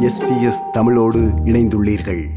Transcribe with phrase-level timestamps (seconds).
[0.00, 2.28] SBS தமிழோடு இணைந்துள்ளீர்கள்.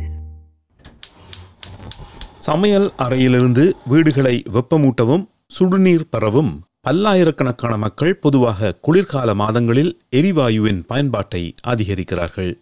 [2.39, 12.59] சமையல் அறையிலிருந்து வீடுகளை வெப்பமூட்டவும் சுடுநீர் பரவும் பல்லாயிரக்கணக்கான மக்கள் பொதுவாக குளிர்கால மாதங்களில் எரிவாயுவின் பயன்பாட்டை அதிகரிக்கிறார்கள்.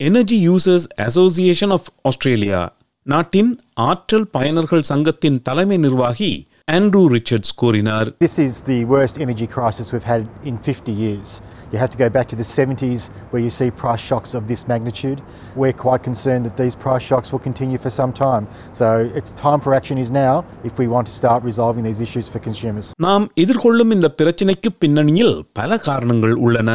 [0.00, 2.62] energy users association of Australia
[3.06, 6.32] நாட்டின் ஆற்றல் பயனர்கள் சங்கத்தின் தலைமை நிர்வாகி
[6.68, 11.28] ஆண்ட்ரூ ரிச்சர்ட்ஸ் கூறினார் This is the worst energy crisis we've had in 50 years.
[11.72, 14.62] You have to go back to the 70s where you see price shocks of this
[14.68, 15.18] magnitude.
[15.56, 18.44] We're quite concerned that these price shocks will continue for some time.
[18.72, 18.86] So
[19.18, 22.40] it's time for action is now if we want to start resolving these issues for
[22.40, 22.88] consumers.
[23.06, 26.70] நாம் எதிர்கொள்ளும் இந்த பிரச்சினைக்கு பின்னணியில் பல காரணங்கள் உள்ளன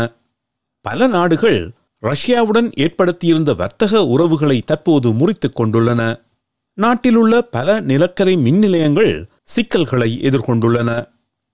[0.86, 1.60] பல நாடுகள்
[2.02, 6.22] ரஷ்யாவுடன் ஏற்படுத்தியிருந்த வர்த்தக உறவுகளை தற்போது முறித்துக் கொண்டுள்ளன.
[6.74, 11.08] நாட்டிலுள்ள பல நிலக்கரி மின் நிலையங்கள் சிக்கல்களை எதிர்கொண்டுள்ளன.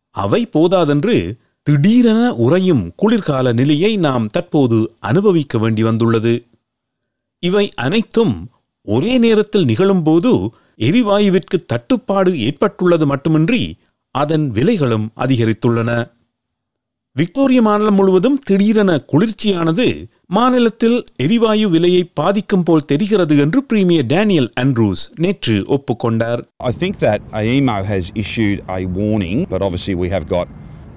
[0.10, 6.46] அவை போதாதென்று திடீரென உறையும் குளிர்கால நிலையை நாம் தற்போது அனுபவிக்க வேண்டி வந்துள்ளது.
[7.40, 8.50] இவை அனைத்தும்
[8.82, 13.78] ஒரே நேரத்தில் நிகழும்போது எரிவாயுவிற்கு தட்டுப்பாடு ஏற்பட்டுள்ளது மட்டுமின்றி
[14.12, 16.12] அதன் விலைகளும் அதிகரித்துள்ளன.
[17.12, 25.04] விக்டோரிய மாநிலம் முழுவதும் திடீரென குளிர்ச்சியானது மாநிலத்தில் எரிவாயு விலையை பாதிக்கும் போல் தெரிகிறது என்று பிரீமியர் டேனியல் ஆண்ட்ரூஸ்
[25.16, 30.48] நேற்று ஒப்புக்கொண்டார் I think that AEMO has issued a warning, but obviously we have got,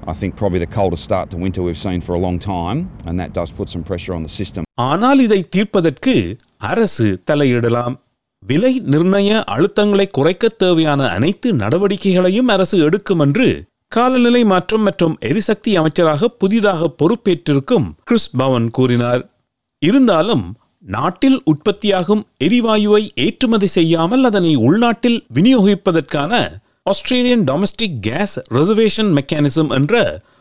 [0.06, 3.14] I think, probably the coldest start to winter we've seen for a long time, and
[3.20, 4.62] that does put some pressure on the system.
[4.88, 6.14] ஆனால் இதை தீர்ப்பதற்கு
[6.64, 7.94] அரசு தலையிடலாம்
[8.42, 13.48] விலை நிர்ணய அழுத்தங்களை குறைக்க தேவையான அனைத்து நடவடிக்கைகளையும் அரசு எடுக்கும் என்று
[13.96, 19.22] காலநிலை மாற்றம் மற்றும் எரிசக்தி அமைச்சராக புதிதாக பொறுப்பேற்றிருக்கும் கிறிஸ் பவன் கூறினார்.
[19.82, 20.44] இருந்தாலும்
[20.94, 26.32] நாட்டில் உற்பத்தியாகும் எரிவாயுவை ஏற்றுமதி செய்யாமல் அதனை உள்நாட்டில் விநியோகிப்பதற்கான
[26.82, 29.94] Australian domestic gas reservation mechanism என்ற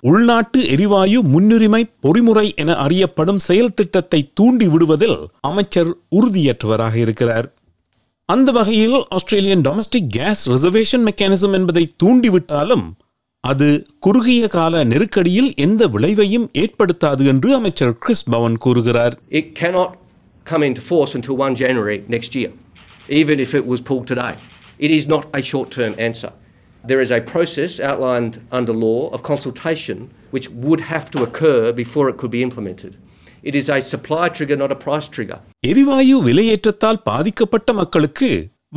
[0.09, 7.47] உள்நாட்டு எரிவாயு முன்னுரிமை பொறிமுறை என அறியப்படும் செயல் திட்டத்தை தூண்டி விடுவதில் அமைச்சர் உறுதியற்றவராக இருக்கிறார்.
[8.29, 12.85] அந்த வகையில் Australian domestic gas reservation mechanism என்பதை தூண்டிவிட்டாலும்
[13.45, 13.67] அது
[14.00, 19.91] குறுகிய கால நெருக்கடியில் எந்த விளைவையும் ஏற்படுத்தாது என்று அமைச்சர் கிறிஸ் பவன் கூறுகிறார் It cannot
[20.45, 22.51] come into force until 1 January next year,
[23.22, 24.34] even if it was pulled today.
[24.79, 26.31] It is not a short term answer.
[26.84, 29.97] There is a process outlined under law of consultation
[30.31, 32.94] which would have to occur before it could be implemented.
[33.44, 35.39] It is a supply trigger, not a price trigger.
[35.63, 38.29] எரிவாயு விலையேற்றத்தால் பாதிக்கப்பட்ட மக்களுக்கு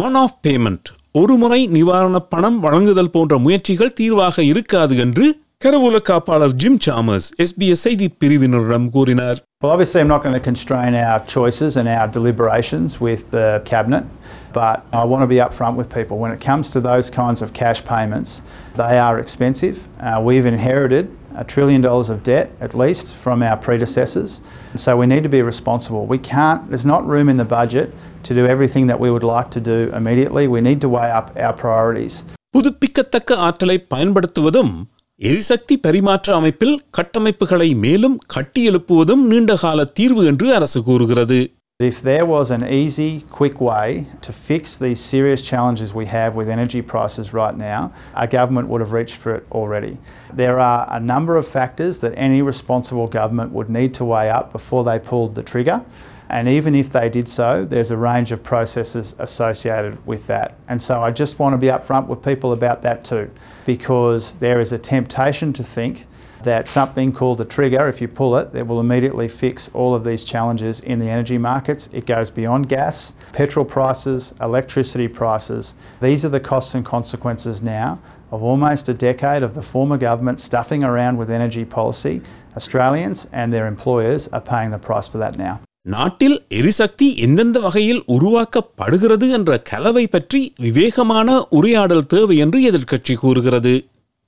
[0.04, 0.88] one of payment
[1.20, 5.26] ஒருமுறை நிவாரணப் பணம் வழங்குதல் போன்ற முயற்சிகள் தீர்வாக இருக்காது என்று
[5.64, 10.92] கருவூல காப்பாளர் ஜிம் சாமர்ஸ் எஸ்பிஎஸ் செய்தி பிரிவினரிடம் கூறினார் Well, obviously, I'm not going to constrain
[10.96, 14.04] our choices and our deliberations with the Cabinet,
[14.52, 16.16] but I want to be upfront with people.
[16.18, 18.30] When it comes to those kinds of cash payments,
[18.76, 19.76] they are expensive.
[20.00, 21.06] Uh, we've inherited
[21.38, 24.32] a trillion dollars of debt, at least, from our predecessors.
[24.76, 26.02] So we need to be responsible.
[26.06, 27.88] We can't, there's not room in the budget
[28.22, 30.44] to do everything that we would like to do immediately.
[30.48, 32.16] We need to weigh up our priorities.
[32.56, 34.72] புதுப்பிக்கத்தக்க ஆற்றலை பயன்படுத்துவதும்
[35.20, 41.38] எரிசக்தி பரிமாற்ற அமைப்பில் கட்டமைப்புகளை மேலும் கட்டியெழுப்புவதும் நீண்டகால தீர்வு என்று அரசு கூறுகிறது
[41.80, 46.48] If there was an easy, quick way to fix these serious challenges we have with
[46.48, 49.96] energy prices right now, our government would have reached for it already.
[50.32, 54.50] There are a number of factors that any responsible government would need to weigh up
[54.50, 55.84] before they pulled the trigger.
[56.28, 60.58] And even if they did so, there's a range of processes associated with that.
[60.68, 63.30] And so I just want to be upfront with people about that too,
[63.64, 66.06] because there is a temptation to think
[66.48, 70.02] that something called a trigger, if you pull it, that will immediately fix all of
[70.04, 71.82] these challenges in the energy markets.
[71.92, 72.96] It goes beyond gas,
[73.32, 75.74] petrol prices, electricity prices.
[76.00, 77.90] These are the costs and consequences now.
[78.30, 82.14] of almost a decade of the former government stuffing around with energy policy,
[82.56, 85.54] Australians and their employers are paying the price for that now.
[85.94, 93.72] நாட்டில் எரிசக்தி எந்தெந்த வகையில் உருவாக்கப்படுகிறது என்ற கலவை பற்றி விவேகமான உரையாடல் தேவை என்று எதிர்க்கட்சி கூறுகிறது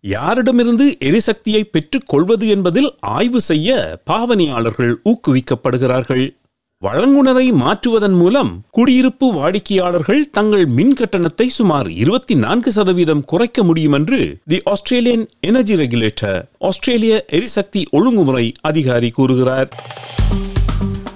[0.09, 6.39] யாரிடமிருந்து எரிசக்தியை பெற்றுக் கொள்வது என்பதில் ஆய்வு செய்ய பாவனையாளர்கள் ஊக்குவிக்கப்படுகிறார்கள்.
[6.83, 14.39] வழங்குனரை மாற்றுவதன் மூலம் குடியிருப்பு வாடிக்கையாளர்கள் தங்கள் மின் கட்டணத்தை சுமார் இருபத்தி நான்கு சதவீதம் குறைக்க முடியும் என்று
[14.47, 19.69] தி ஆஸ்திரேலியன் எனர்ஜி ரெகுலேட்டர் ஆஸ்திரேலிய எரிசக்தி ஒழுங்குமுறை அதிகாரி கூறுகிறார்.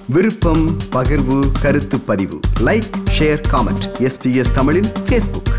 [0.07, 2.39] விருப்பம் பகிர்வு கருத்து பதிவு.
[2.59, 2.89] லைக்
[3.19, 5.53] ஷேர் காமெண்ட் எஸ்பிஎஸ் தமிழின் ஃபேஸ்புக்